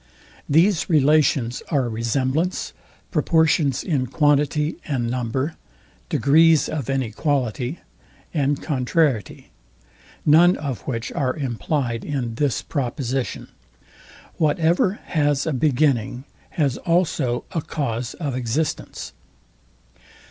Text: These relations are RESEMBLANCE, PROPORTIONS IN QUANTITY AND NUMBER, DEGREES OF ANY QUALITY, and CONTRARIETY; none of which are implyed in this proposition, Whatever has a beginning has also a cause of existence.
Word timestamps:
These 0.49 0.89
relations 0.89 1.61
are 1.69 1.87
RESEMBLANCE, 1.87 2.73
PROPORTIONS 3.11 3.83
IN 3.83 4.07
QUANTITY 4.07 4.77
AND 4.87 5.11
NUMBER, 5.11 5.57
DEGREES 6.09 6.69
OF 6.69 6.89
ANY 6.89 7.11
QUALITY, 7.11 7.77
and 8.33 8.59
CONTRARIETY; 8.63 9.51
none 10.25 10.57
of 10.57 10.81
which 10.87 11.11
are 11.11 11.37
implyed 11.37 12.03
in 12.03 12.33
this 12.33 12.63
proposition, 12.63 13.49
Whatever 14.37 14.93
has 15.05 15.45
a 15.45 15.53
beginning 15.53 16.23
has 16.57 16.77
also 16.77 17.43
a 17.51 17.61
cause 17.61 18.15
of 18.15 18.35
existence. 18.35 19.13